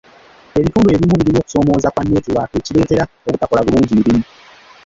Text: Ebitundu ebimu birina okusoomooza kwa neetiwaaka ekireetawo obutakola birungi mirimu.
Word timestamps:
Ebitundu 0.59 0.89
ebimu 0.91 1.15
birina 1.19 1.39
okusoomooza 1.41 1.91
kwa 1.93 2.01
neetiwaaka 2.03 2.55
ekireetawo 2.57 3.11
obutakola 3.27 3.65
birungi 3.65 3.93
mirimu. 3.97 4.23